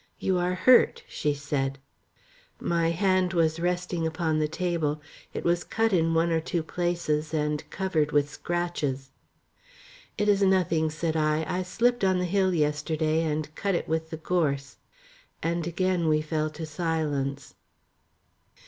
"You 0.17 0.39
are 0.39 0.55
hurt," 0.55 1.03
she 1.07 1.35
said. 1.35 1.77
My 2.59 2.85
right 2.85 2.95
hand 2.95 3.33
was 3.33 3.59
resting 3.59 4.07
upon 4.07 4.39
the 4.39 4.47
table. 4.47 4.99
It 5.31 5.43
was 5.43 5.63
cut 5.63 5.93
in 5.93 6.15
one 6.15 6.31
or 6.31 6.41
two 6.41 6.63
places, 6.63 7.35
and 7.35 7.63
covered 7.69 8.11
with 8.11 8.27
scratches. 8.27 9.11
"It 10.17 10.27
is 10.27 10.41
nothing," 10.41 10.89
said 10.89 11.15
I, 11.15 11.45
"I 11.47 11.61
slipped 11.61 12.03
on 12.03 12.17
the 12.17 12.25
hill 12.25 12.51
yesterday 12.51 13.23
night 13.23 13.31
and 13.31 13.55
cut 13.55 13.75
it 13.75 13.87
with 13.87 14.09
the 14.09 14.17
gorse;" 14.17 14.77
and 15.43 15.67
again 15.67 16.07
we 16.07 16.19
fell 16.23 16.49
to 16.49 16.65
silence. 16.65 17.53